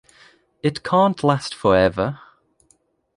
It 0.63 0.81
can't 0.81 1.23
last 1.23 1.53
for 1.53 1.77
ever. 1.77 2.19